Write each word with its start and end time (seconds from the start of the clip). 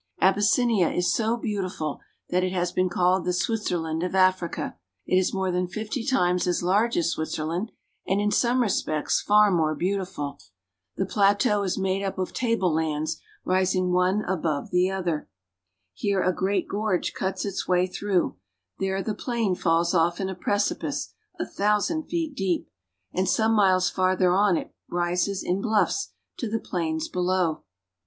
Aby.ssinia 0.19 0.89
is 0.89 1.13
so 1.13 1.37
beautiful 1.37 1.99
that 2.31 2.43
it 2.43 2.51
has 2.53 2.71
been 2.71 2.89
called 2.89 3.23
the 3.23 3.33
Switzerland 3.33 4.01
of 4.01 4.15
Africa. 4.15 4.75
It 5.05 5.15
is 5.19 5.31
more 5.31 5.51
than 5.51 5.67
fifty 5.67 6.03
times 6.03 6.47
as 6.47 6.63
large 6.63 6.97
as 6.97 7.11
Switzerland, 7.11 7.71
and 8.07 8.19
in 8.19 8.31
some 8.31 8.63
respects 8.63 9.21
far 9.21 9.51
more 9.51 9.75
beautiful. 9.75 10.39
The 10.97 11.05
plateau 11.05 11.61
is 11.61 11.77
made 11.77 12.01
up 12.01 12.17
of 12.17 12.33
tablelands 12.33 13.21
rising 13.45 13.91
one 13.91 14.23
above 14.25 14.69
^Htfae 14.69 14.71
THE 14.71 14.89
R(.)OF 14.91 14.99
OF 15.01 15.07
AKRICA— 15.07 15.25
AflYSSINlA 15.29 16.09
123 16.09 16.09
the 16.09 16.17
other. 16.17 16.17
Here 16.17 16.23
a 16.23 16.35
great 16.35 16.67
gorge 16.67 17.13
cuts 17.13 17.45
its 17.45 17.67
way 17.67 17.85
through, 17.85 18.37
there 18.79 19.03
the 19.03 19.13
plain 19.13 19.53
falls 19.53 19.93
off 19.93 20.19
in 20.19 20.29
a 20.29 20.33
precipice 20.33 21.13
a 21.39 21.45
thousand 21.45 22.05
feet 22.05 22.33
deep, 22.33 22.71
and 23.13 23.29
some 23.29 23.51
miles 23.53 23.91
farther 23.91 24.33
on 24.33 24.57
it 24.57 24.73
rises 24.89 25.43
in 25.43 25.61
bluffs 25.61 26.11
to 26.37 26.49
the 26.49 26.59
plains 26.59 27.07
above. 27.07 27.61